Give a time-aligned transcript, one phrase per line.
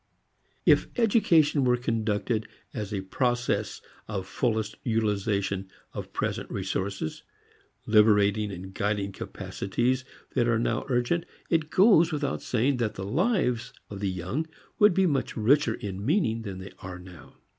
[0.65, 7.21] If education were conducted as a process of fullest utilization of present resources,
[7.85, 10.03] liberating and guiding capacities
[10.33, 14.47] that are now urgent, it goes without saying that the lives of the young
[14.79, 17.35] would be much richer in meaning than they are now.